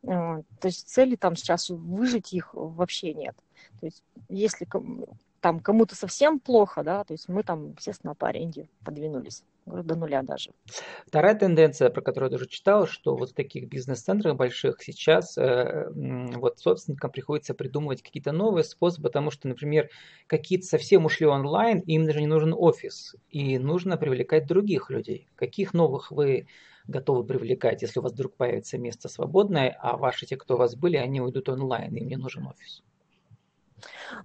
То 0.02 0.44
есть 0.64 0.88
цели 0.88 1.16
там 1.16 1.36
сейчас 1.36 1.70
выжить 1.70 2.32
их 2.32 2.50
вообще 2.54 3.14
нет. 3.14 3.36
То 3.80 3.86
есть 3.86 4.02
если 4.28 4.66
там 5.40 5.60
кому-то 5.60 5.94
совсем 5.94 6.40
плохо, 6.40 6.82
да, 6.82 7.04
то 7.04 7.14
есть 7.14 7.28
мы 7.28 7.42
там, 7.42 7.72
естественно, 7.72 8.14
по 8.14 8.28
аренде 8.28 8.68
подвинулись 8.84 9.44
до 9.66 9.94
нуля 9.94 10.22
даже. 10.22 10.50
Вторая 11.06 11.34
тенденция, 11.34 11.90
про 11.90 12.00
которую 12.00 12.30
я 12.30 12.38
тоже 12.38 12.48
читал, 12.48 12.86
что 12.86 13.14
вот 13.16 13.30
в 13.30 13.34
таких 13.34 13.68
бизнес-центрах 13.68 14.36
больших 14.36 14.82
сейчас 14.82 15.36
э, 15.36 15.90
вот 15.94 16.58
собственникам 16.58 17.10
приходится 17.10 17.54
придумывать 17.54 18.02
какие-то 18.02 18.32
новые 18.32 18.64
способы, 18.64 19.08
потому 19.08 19.30
что, 19.30 19.46
например, 19.46 19.90
какие-то 20.26 20.66
совсем 20.66 21.04
ушли 21.04 21.26
онлайн, 21.26 21.80
им 21.80 22.06
даже 22.06 22.20
не 22.20 22.26
нужен 22.26 22.54
офис, 22.56 23.14
и 23.30 23.58
нужно 23.58 23.96
привлекать 23.96 24.46
других 24.46 24.90
людей. 24.90 25.28
Каких 25.36 25.74
новых 25.74 26.10
вы 26.10 26.46
готовы 26.88 27.24
привлекать, 27.24 27.82
если 27.82 28.00
у 28.00 28.02
вас 28.02 28.12
вдруг 28.12 28.34
появится 28.34 28.78
место 28.78 29.08
свободное, 29.08 29.76
а 29.80 29.96
ваши 29.96 30.26
те, 30.26 30.36
кто 30.36 30.54
у 30.54 30.58
вас 30.58 30.74
были, 30.74 30.96
они 30.96 31.20
уйдут 31.20 31.48
онлайн, 31.48 31.94
им 31.94 32.08
не 32.08 32.16
нужен 32.16 32.46
офис? 32.46 32.82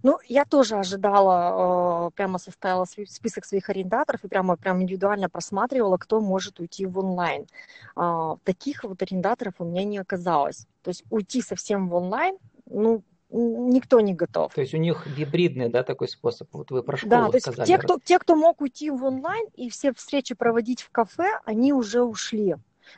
Ну, 0.02 0.18
я 0.28 0.46
тоже 0.46 0.76
ожидала, 0.76 2.08
э, 2.08 2.12
прямо 2.16 2.40
составила 2.40 2.86
список 2.86 3.46
своих 3.46 3.70
арендаторов 3.70 4.24
и 4.24 4.28
прямо, 4.28 4.56
прямо 4.56 4.82
индивидуально 4.82 5.30
просматривала, 5.30 5.98
кто 5.98 6.22
может 6.22 6.60
уйти 6.60 6.86
в 6.86 6.98
онлайн. 6.98 7.46
А, 7.96 8.38
таких 8.44 8.84
вот 8.84 9.02
арендаторов 9.02 9.56
у 9.60 9.66
меня 9.66 9.84
не 9.84 10.00
оказалось. 10.00 10.68
То 10.82 10.90
есть 10.90 11.04
уйти 11.10 11.42
совсем 11.42 11.90
в 11.90 11.96
онлайн, 11.96 12.38
ну, 12.66 13.04
никто 13.34 14.00
не 14.00 14.14
готов. 14.14 14.54
То 14.54 14.62
есть 14.62 14.74
у 14.74 14.78
них 14.78 15.08
гибридный, 15.18 15.70
да, 15.70 15.84
такой 15.84 16.08
способ. 16.08 16.48
Вот 16.54 16.72
вы 16.72 16.84
про 16.84 16.98
школу 16.98 17.10
да, 17.10 17.30
то 17.30 17.36
есть 17.36 17.46
сказали. 17.46 17.68
Те 17.68 17.78
кто, 17.78 18.00
те, 18.04 18.20
кто 18.20 18.36
мог 18.36 18.62
уйти 18.62 18.90
в 18.90 19.04
онлайн 19.04 19.48
и 19.56 19.70
все 19.70 19.94
встречи 19.94 20.36
проводить 20.36 20.82
в 20.82 20.90
кафе, 20.92 21.40
они 21.46 21.74
уже 21.74 22.04
ушли. 22.04 22.56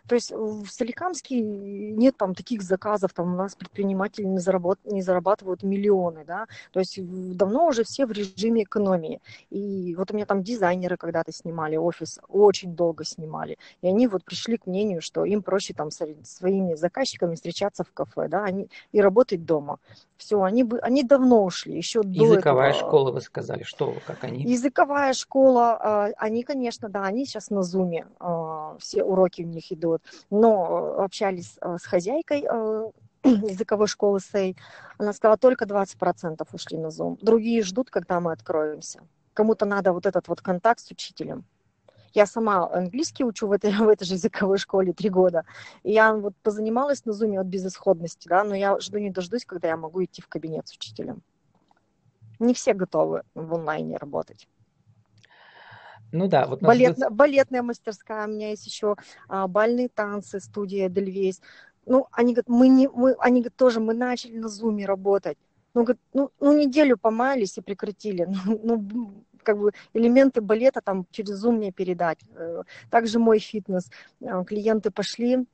То 0.08 0.16
есть 0.16 0.32
в 0.32 0.68
Соликамске 0.68 1.42
нет 1.42 2.18
там 2.18 2.36
таких 2.36 2.62
заказов, 2.62 3.14
там 3.14 3.34
у 3.34 3.38
нас 3.38 3.56
предприниматели 3.56 4.26
не, 4.26 4.40
заработ... 4.40 4.80
не 4.86 5.02
зарабатывают 5.02 5.64
миллионы, 5.64 6.24
да, 6.26 6.48
то 6.72 6.80
есть 6.80 7.00
давно 7.36 7.68
уже 7.68 7.84
все 7.84 8.06
в 8.06 8.12
режиме 8.12 8.64
экономии. 8.64 9.22
И 9.50 9.96
вот 9.96 10.12
у 10.12 10.16
меня 10.16 10.26
там 10.26 10.44
дизайнеры 10.44 10.98
когда-то 10.98 11.32
снимали 11.32 11.76
офис, 11.76 12.20
очень 12.28 12.76
долго 12.76 13.04
снимали, 13.06 13.58
и 13.82 13.88
они 13.88 14.08
вот 14.08 14.24
пришли 14.24 14.58
к 14.58 14.66
мнению, 14.68 15.02
что 15.02 15.26
им 15.26 15.42
проще 15.42 15.74
там 15.74 15.92
с 15.92 16.06
своими 16.24 16.76
заказчиками 16.76 17.36
встречаться 17.36 17.84
в 17.84 17.92
кафе, 17.92 18.28
да, 18.28 18.44
они, 18.44 18.70
и 18.92 19.02
работать 19.02 19.46
дома. 19.46 19.80
Все, 20.18 20.42
они, 20.42 20.64
бы, 20.64 20.80
они 20.80 21.04
давно 21.04 21.44
ушли, 21.44 21.76
еще 21.76 22.02
до 22.02 22.24
Языковая 22.24 22.72
этого. 22.72 22.88
школа, 22.88 23.12
вы 23.12 23.22
сказали, 23.22 23.64
что, 23.64 23.96
как 24.08 24.24
они? 24.24 24.44
Языковая 24.44 25.14
школа, 25.14 25.78
а, 25.82 26.10
они, 26.18 26.44
конечно, 26.44 26.88
да, 26.88 27.04
они 27.04 27.26
сейчас 27.26 27.50
на 27.50 27.64
зуме, 27.64 28.08
а, 28.20 28.78
все 28.80 29.04
уроки 29.04 29.42
у 29.42 29.48
них 29.48 29.72
идут, 29.76 30.02
но 30.30 30.96
общались 31.04 31.58
а, 31.62 31.78
с 31.78 31.86
хозяйкой 31.86 32.42
языковой 33.24 33.88
школы 33.88 34.20
Сей, 34.20 34.56
она 34.98 35.14
сказала, 35.14 35.38
только 35.38 35.66
20% 35.66 36.48
ушли 36.52 36.78
на 36.78 36.88
Zoom. 36.88 37.18
Другие 37.22 37.64
ждут, 37.64 37.90
когда 37.90 38.20
мы 38.20 38.32
откроемся. 38.32 39.02
Кому-то 39.34 39.66
надо 39.66 39.94
вот 39.94 40.06
этот 40.06 40.28
вот 40.28 40.42
контакт 40.42 40.80
с 40.80 40.92
учителем. 40.92 41.46
Я 42.14 42.26
сама 42.26 42.72
английский 42.72 43.26
учу 43.26 43.48
в 43.48 43.52
этой, 43.52 43.72
в 43.78 43.90
этой 43.90 44.06
же 44.06 44.14
языковой 44.14 44.58
школе 44.58 44.94
три 44.94 45.10
года. 45.10 45.44
И 45.84 45.92
я 45.92 46.14
вот 46.14 46.34
позанималась 46.44 47.04
на 47.06 47.14
зуме 47.14 47.40
от 47.40 47.48
безысходности, 47.48 48.28
да, 48.28 48.44
но 48.44 48.56
я 48.56 48.80
жду 48.80 49.00
не 49.00 49.10
дождусь, 49.10 49.46
когда 49.46 49.68
я 49.68 49.78
могу 49.78 50.04
идти 50.04 50.22
в 50.22 50.28
кабинет 50.28 50.68
с 50.68 50.74
учителем. 50.74 51.22
Не 52.40 52.54
все 52.54 52.74
готовы 52.74 53.24
в 53.34 53.54
онлайне 53.54 53.98
работать. 53.98 54.48
Ну 56.16 56.28
да, 56.28 56.48
вот 56.48 56.62
Балет, 56.62 56.98
нас... 56.98 57.12
балетная 57.12 57.62
мастерская, 57.62 58.28
у 58.28 58.30
меня 58.32 58.50
есть 58.50 58.66
еще 58.66 58.96
а, 59.28 59.48
бальные 59.48 59.90
танцы, 59.90 60.40
студия 60.40 60.90
Дельвейс. 60.90 61.42
Ну, 61.86 62.08
они 62.12 62.34
говорят, 62.34 62.50
мы 62.50 62.68
не, 62.68 62.88
мы, 62.88 63.16
они 63.20 63.42
говорят, 63.42 63.56
тоже, 63.56 63.80
мы 63.80 63.94
начали 63.94 64.38
на 64.38 64.48
зуме 64.48 64.86
работать. 64.86 65.38
Ну, 65.74 65.84
говорит, 65.84 66.02
ну, 66.14 66.32
ну, 66.40 66.58
неделю 66.58 66.98
помаялись 66.98 67.58
и 67.58 67.62
прекратили. 67.62 68.28
Ну, 68.46 68.78
ну, 68.92 69.26
как 69.44 69.60
бы 69.60 69.72
элементы 69.94 70.42
балета 70.42 70.82
там 70.82 71.06
через 71.12 71.46
Zoom 71.46 71.58
мне 71.58 71.72
передать. 71.72 72.20
Э, 72.36 72.64
также 72.90 73.20
мой 73.20 73.40
фитнес. 73.40 73.92
Э, 74.22 74.44
клиенты 74.46 74.90
пошли 74.90 75.46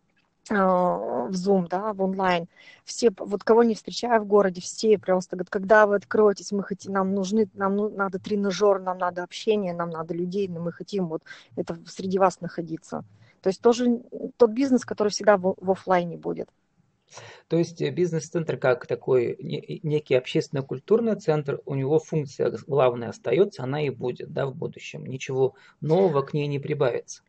в 0.49 1.31
Zoom, 1.31 1.67
да, 1.69 1.93
в 1.93 2.01
онлайн. 2.01 2.47
Все, 2.83 3.11
вот 3.17 3.43
кого 3.43 3.63
не 3.63 3.75
встречаю 3.75 4.21
в 4.21 4.25
городе, 4.25 4.59
все 4.59 4.97
просто 4.97 5.35
говорят, 5.35 5.49
когда 5.49 5.85
вы 5.85 5.95
откроетесь, 5.95 6.51
мы 6.51 6.63
хотим, 6.63 6.93
нам 6.93 7.13
нужны, 7.13 7.47
нам 7.53 7.75
ну, 7.75 7.89
надо 7.89 8.19
тренажер, 8.19 8.79
нам 8.79 8.97
надо 8.97 9.23
общение, 9.23 9.73
нам 9.73 9.89
надо 9.89 10.13
людей, 10.13 10.47
но 10.47 10.59
мы 10.59 10.71
хотим 10.71 11.07
вот 11.07 11.23
это 11.55 11.77
среди 11.85 12.17
вас 12.17 12.41
находиться. 12.41 13.03
То 13.41 13.49
есть 13.49 13.61
тоже 13.61 14.01
тот 14.37 14.51
бизнес, 14.51 14.85
который 14.85 15.09
всегда 15.09 15.37
в, 15.37 15.55
в 15.57 15.71
офлайне 15.71 16.17
будет. 16.17 16.49
То 17.47 17.57
есть 17.57 17.81
э, 17.81 17.89
бизнес-центр 17.89 18.57
как 18.57 18.87
такой 18.87 19.37
некий 19.83 20.15
общественно-культурный 20.15 21.15
центр, 21.19 21.59
у 21.65 21.75
него 21.75 21.99
функция 21.99 22.51
главная 22.67 23.09
остается, 23.09 23.63
она 23.63 23.85
и 23.85 23.89
будет 23.89 24.31
да, 24.31 24.45
в 24.45 24.55
будущем. 24.55 25.05
Ничего 25.05 25.55
нового 25.81 26.21
к 26.21 26.33
ней 26.33 26.47
не 26.47 26.59
прибавится. 26.59 27.23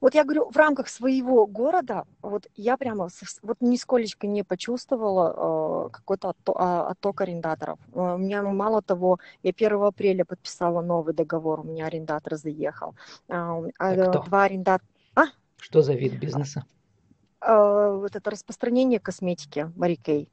Вот 0.00 0.14
я 0.14 0.24
говорю, 0.24 0.50
в 0.50 0.56
рамках 0.56 0.88
своего 0.88 1.46
города, 1.46 2.04
вот 2.22 2.46
я 2.54 2.76
прямо 2.76 3.08
вот 3.42 3.56
нисколечко 3.60 4.26
не 4.26 4.42
почувствовала 4.42 5.86
э, 5.86 5.90
какой-то 5.90 6.30
отток, 6.30 6.56
а, 6.58 6.88
отток 6.90 7.20
арендаторов. 7.20 7.78
Э, 7.94 8.14
у 8.14 8.18
меня 8.18 8.42
мало 8.42 8.82
того, 8.82 9.18
я 9.42 9.52
1 9.56 9.82
апреля 9.82 10.24
подписала 10.24 10.82
новый 10.82 11.14
договор, 11.14 11.60
у 11.60 11.64
меня 11.64 11.86
арендатор 11.86 12.36
заехал. 12.36 12.94
Э, 13.28 13.62
а 13.78 14.10
Два 14.10 14.44
арендатора... 14.44 14.88
А? 15.14 15.24
Что 15.58 15.82
за 15.82 15.94
вид 15.94 16.18
бизнеса? 16.18 16.64
А, 17.40 17.92
вот 17.92 18.16
это 18.16 18.30
распространение 18.30 19.00
косметики 19.00 19.70
Мари 19.76 19.94
Кей. 19.94 20.28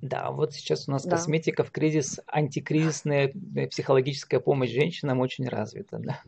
Да, 0.00 0.30
вот 0.30 0.54
сейчас 0.54 0.88
у 0.88 0.92
нас 0.92 1.04
да. 1.04 1.10
косметика 1.10 1.62
в 1.62 1.70
кризис, 1.70 2.20
антикризисная 2.26 3.32
э, 3.56 3.66
психологическая 3.66 4.40
помощь 4.40 4.70
женщинам 4.70 5.20
очень 5.20 5.46
развита, 5.46 5.98
да. 5.98 6.20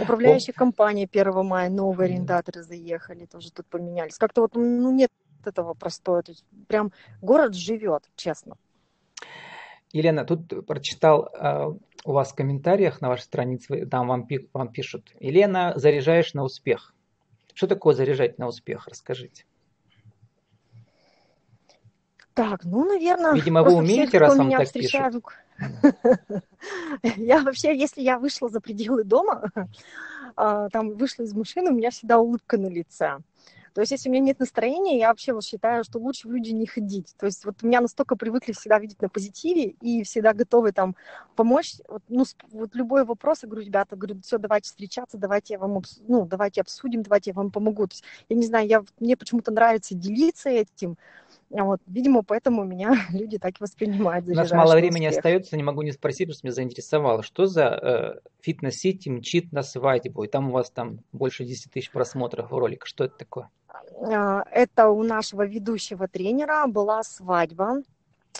Управляющая 0.00 0.52
компания 0.52 1.08
1 1.10 1.44
мая, 1.44 1.70
новые 1.70 2.10
арендаторы 2.10 2.62
заехали, 2.62 3.26
тоже 3.26 3.52
тут 3.52 3.66
поменялись. 3.66 4.16
Как-то 4.16 4.42
вот 4.42 4.54
ну, 4.54 4.90
нет 4.92 5.10
этого 5.44 5.74
простого, 5.74 6.22
то 6.22 6.32
есть 6.32 6.44
прям 6.66 6.92
город 7.22 7.54
живет, 7.54 8.04
честно. 8.16 8.56
Елена, 9.92 10.24
тут 10.24 10.66
прочитал 10.66 11.30
э, 11.32 11.72
у 12.04 12.12
вас 12.12 12.32
в 12.32 12.34
комментариях 12.34 13.00
на 13.00 13.08
вашей 13.08 13.22
странице, 13.22 13.86
там 13.86 14.08
вам, 14.08 14.28
вам 14.52 14.68
пишут, 14.70 15.12
Елена, 15.18 15.72
заряжаешь 15.76 16.34
на 16.34 16.44
успех. 16.44 16.94
Что 17.54 17.66
такое 17.66 17.94
заряжать 17.94 18.38
на 18.38 18.46
успех? 18.46 18.86
Расскажите. 18.86 19.44
Так, 22.34 22.64
ну, 22.64 22.84
наверное... 22.84 23.32
Видимо, 23.32 23.64
вы 23.64 23.74
умеете, 23.74 24.18
раз 24.18 24.36
вам 24.36 24.50
так 24.50 24.70
пишут. 24.70 25.24
Я 27.16 27.42
вообще, 27.42 27.76
если 27.76 28.02
я 28.02 28.18
вышла 28.18 28.48
за 28.48 28.60
пределы 28.60 29.04
дома, 29.04 29.50
а, 30.36 30.68
там 30.70 30.90
вышла 30.90 31.24
из 31.24 31.34
машины, 31.34 31.70
у 31.70 31.74
меня 31.74 31.90
всегда 31.90 32.18
улыбка 32.18 32.58
на 32.58 32.68
лице. 32.68 33.18
То 33.74 33.82
есть, 33.82 33.92
если 33.92 34.08
у 34.08 34.12
меня 34.12 34.24
нет 34.24 34.40
настроения, 34.40 34.98
я 34.98 35.08
вообще 35.08 35.32
вот 35.32 35.44
считаю, 35.44 35.84
что 35.84 36.00
лучше 36.00 36.26
в 36.26 36.32
люди 36.32 36.50
не 36.50 36.66
ходить. 36.66 37.14
То 37.16 37.26
есть, 37.26 37.44
вот 37.44 37.62
меня 37.62 37.80
настолько 37.80 38.16
привыкли 38.16 38.52
всегда 38.52 38.78
видеть 38.80 39.00
на 39.00 39.08
позитиве 39.08 39.76
и 39.80 40.02
всегда 40.02 40.32
готовы 40.32 40.72
там 40.72 40.96
помочь. 41.36 41.76
Вот, 41.88 42.02
ну, 42.08 42.24
вот 42.50 42.74
любой 42.74 43.04
вопрос, 43.04 43.44
я 43.44 43.48
говорю, 43.48 43.64
ребята, 43.64 43.94
говорю, 43.94 44.20
все, 44.22 44.38
давайте 44.38 44.66
встречаться, 44.66 45.16
давайте 45.16 45.54
я 45.54 45.60
вам, 45.60 45.82
ну, 46.08 46.26
давайте 46.26 46.62
обсудим, 46.62 47.02
давайте 47.02 47.30
я 47.30 47.34
вам 47.34 47.52
помогу. 47.52 47.86
То 47.86 47.92
есть, 47.92 48.04
я 48.28 48.36
не 48.36 48.46
знаю, 48.46 48.66
я, 48.66 48.82
мне 48.98 49.16
почему-то 49.16 49.52
нравится 49.52 49.94
делиться 49.94 50.48
этим. 50.48 50.96
А 51.54 51.64
вот, 51.64 51.80
видимо, 51.86 52.22
поэтому 52.22 52.64
меня 52.64 52.94
люди 53.10 53.38
так 53.38 53.52
и 53.52 53.62
воспринимают. 53.62 54.26
У 54.28 54.34
нас 54.34 54.50
мало 54.52 54.74
времени 54.74 55.06
успех. 55.06 55.18
остается, 55.18 55.56
не 55.56 55.62
могу 55.62 55.82
не 55.82 55.92
спросить, 55.92 56.28
потому 56.28 56.34
что 56.34 56.46
меня 56.46 56.54
заинтересовало. 56.54 57.22
Что 57.22 57.46
за 57.46 57.64
э, 57.64 58.28
фитнес-сити 58.40 59.08
мчит 59.08 59.52
на 59.52 59.62
свадьбу? 59.62 60.24
И 60.24 60.28
там 60.28 60.50
у 60.50 60.52
вас 60.52 60.70
там 60.70 61.00
больше 61.12 61.44
10 61.44 61.72
тысяч 61.72 61.90
просмотров 61.90 62.52
ролика. 62.52 62.86
Что 62.86 63.04
это 63.04 63.16
такое? 63.16 63.50
А, 64.02 64.44
это 64.50 64.90
у 64.90 65.02
нашего 65.02 65.46
ведущего 65.46 66.06
тренера 66.06 66.66
была 66.66 67.02
свадьба. 67.02 67.82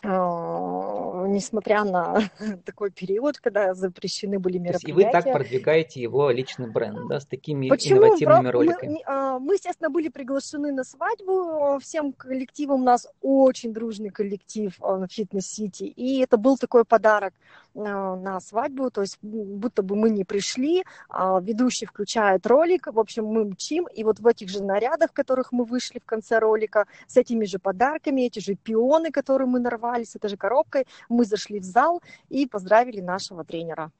А, 0.04 1.26
несмотря 1.26 1.84
на 1.84 2.20
такой 2.64 2.90
период, 2.90 3.38
когда 3.38 3.74
запрещены 3.74 4.38
были 4.38 4.58
мероприятия. 4.58 4.90
И 4.90 4.92
вы 4.92 5.10
так 5.10 5.24
продвигаете 5.24 6.00
его 6.00 6.30
личный 6.30 6.70
бренд, 6.70 7.08
да, 7.08 7.20
с 7.20 7.26
такими 7.26 7.68
Почему? 7.68 8.00
инновативными 8.00 8.48
роликами? 8.48 8.92
Мы, 8.92 9.02
а, 9.06 9.38
мы, 9.38 9.54
естественно, 9.54 9.90
были 9.90 10.08
приглашены 10.08 10.72
на 10.72 10.84
свадьбу 10.84 11.78
всем 11.80 12.12
коллективом. 12.12 12.82
У 12.82 12.84
нас 12.84 13.08
очень 13.20 13.72
дружный 13.72 14.10
коллектив 14.10 14.74
в 14.78 15.08
Фитнес-Сити. 15.08 15.84
И 15.84 16.20
это 16.20 16.36
был 16.36 16.56
такой 16.58 16.84
подарок 16.84 17.34
на 17.78 18.40
свадьбу. 18.40 18.90
То 18.90 19.02
есть 19.02 19.18
будто 19.22 19.82
бы 19.82 19.96
мы 19.96 20.10
не 20.10 20.24
пришли, 20.24 20.84
а 21.08 21.40
ведущий 21.40 21.86
включает 21.86 22.46
ролик. 22.46 22.86
В 22.86 22.98
общем, 22.98 23.26
мы 23.26 23.44
мчим. 23.44 23.86
И 23.94 24.04
вот 24.04 24.20
в 24.20 24.26
этих 24.26 24.48
же 24.48 24.62
нарядах, 24.62 25.10
в 25.10 25.14
которых 25.14 25.52
мы 25.52 25.64
вышли 25.64 25.98
в 25.98 26.04
конце 26.04 26.38
ролика, 26.38 26.86
с 27.06 27.16
этими 27.16 27.44
же 27.44 27.58
подарками, 27.58 28.22
эти 28.22 28.40
же 28.40 28.54
пионы, 28.54 29.10
которые 29.10 29.48
мы 29.48 29.60
нарвали, 29.60 30.04
с 30.04 30.16
этой 30.16 30.30
же 30.30 30.36
коробкой, 30.36 30.86
мы 31.08 31.24
зашли 31.24 31.60
в 31.60 31.64
зал 31.64 32.02
и 32.28 32.46
поздравили 32.46 33.00
нашего 33.00 33.44
тренера. 33.44 33.90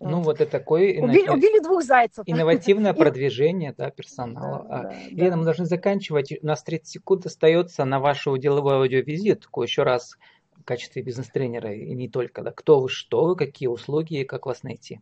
Ну, 0.00 0.20
вот 0.20 0.40
это 0.40 0.50
такое 0.50 1.00
убили, 1.00 1.28
убили 1.28 1.62
двух 1.62 1.82
зайцев. 1.82 2.24
инновативное 2.26 2.92
продвижение 2.94 3.74
да, 3.76 3.90
персонала. 3.90 4.64
Да, 4.68 4.82
да, 4.82 4.94
Лена, 5.10 5.30
да. 5.30 5.36
мы 5.36 5.44
должны 5.44 5.66
заканчивать. 5.66 6.32
У 6.42 6.46
нас 6.46 6.62
30 6.62 6.86
секунд 6.86 7.26
остается 7.26 7.84
на 7.84 8.00
вашу 8.00 8.36
деловую 8.36 8.76
аудиовизитку. 8.76 9.62
Еще 9.62 9.82
раз 9.82 10.16
качестве 10.64 11.02
бизнес-тренера 11.02 11.74
и 11.74 11.94
не 11.94 12.08
только. 12.08 12.42
Да, 12.42 12.52
кто 12.52 12.80
вы, 12.80 12.88
что 12.88 13.24
вы, 13.24 13.36
какие 13.36 13.68
услуги 13.68 14.20
и 14.20 14.24
как 14.24 14.46
вас 14.46 14.62
найти. 14.62 15.00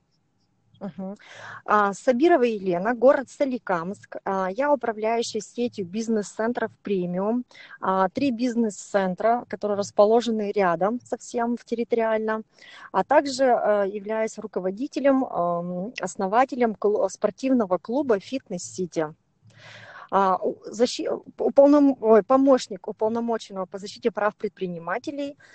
Угу. 0.82 1.16
Сабирова 1.92 2.42
Елена, 2.42 2.94
город 2.94 3.30
Соликамск. 3.30 4.16
А, 4.24 4.48
я 4.50 4.72
управляющая 4.72 5.40
сетью 5.40 5.86
бизнес-центров 5.86 6.72
премиум. 6.82 7.44
А, 7.80 8.08
три 8.08 8.32
бизнес-центра, 8.32 9.44
которые 9.48 9.78
расположены 9.78 10.50
рядом 10.50 11.00
совсем 11.04 11.56
в 11.56 11.64
территориально. 11.64 12.42
А 12.90 13.04
также 13.04 13.44
являюсь 13.44 14.38
руководителем, 14.38 15.24
основателем 16.00 16.76
спортивного 17.08 17.78
клуба 17.78 18.18
«Фитнес-Сити». 18.18 19.14
Защи... 20.66 21.08
Уполном... 21.38 21.96
Ой, 22.00 22.22
помощник 22.22 22.88
уполномоченного 22.88 23.66
по 23.66 23.78
защите 23.78 24.10
прав 24.10 24.34
предпринимателей– 24.36 25.36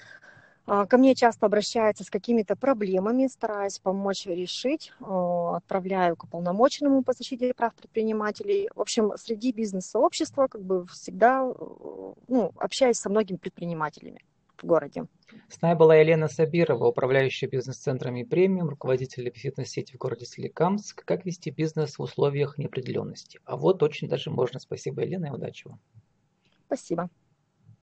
а, 0.69 0.85
ко 0.85 0.97
мне 0.97 1.15
часто 1.15 1.45
обращаются 1.45 2.03
с 2.03 2.09
какими-то 2.09 2.57
проблемами, 2.57 3.27
стараюсь 3.27 3.79
помочь 3.79 4.25
решить, 4.25 4.91
а, 4.99 5.55
отправляю 5.57 6.17
к 6.17 6.25
уполномоченному 6.25 7.03
по 7.03 7.13
защите 7.13 7.53
прав 7.53 7.73
предпринимателей. 7.73 8.69
В 8.75 8.81
общем, 8.81 9.13
среди 9.15 9.53
бизнес-сообщества 9.53 10.47
как 10.47 10.61
бы 10.61 10.85
всегда 10.87 11.41
ну, 12.27 12.51
общаюсь 12.57 12.97
со 12.97 13.09
многими 13.09 13.37
предпринимателями 13.37 14.21
в 14.63 14.65
городе. 14.65 15.05
С 15.49 15.61
нами 15.61 15.77
была 15.77 15.95
Елена 15.95 16.27
Сабирова, 16.27 16.87
управляющая 16.87 17.49
бизнес-центрами 17.49 18.23
премиум, 18.23 18.69
руководитель 18.69 19.31
фитнес-сети 19.33 19.93
в 19.93 19.97
городе 19.97 20.25
Соликамск. 20.25 21.03
Как 21.05 21.25
вести 21.25 21.49
бизнес 21.49 21.97
в 21.97 22.01
условиях 22.01 22.57
неопределенности? 22.57 23.39
А 23.45 23.57
вот 23.57 23.83
очень 23.83 24.07
даже 24.07 24.31
можно. 24.31 24.59
Спасибо, 24.59 25.03
Елена, 25.03 25.27
и 25.27 25.31
удачи 25.31 25.67
вам. 25.67 25.79
Спасибо. 26.65 27.09